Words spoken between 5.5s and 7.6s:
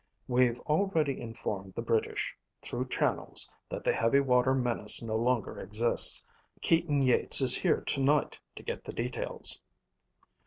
exists. Keaton Yeats is